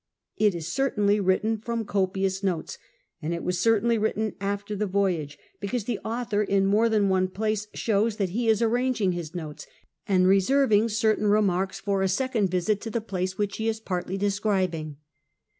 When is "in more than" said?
6.41-7.07